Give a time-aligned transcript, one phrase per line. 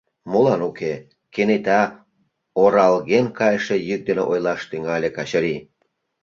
[0.31, 0.93] —Молан уке,—
[1.33, 1.81] кенета
[2.63, 5.61] оралген кайше йӱк дене ойлаш тӱҥале Качырий.